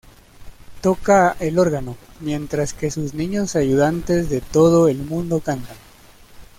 [0.81, 5.77] Toca el órgano, mientras que sus niños ayudantes de todo el mundo cantan.